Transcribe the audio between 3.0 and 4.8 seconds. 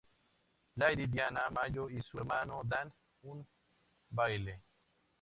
un baile.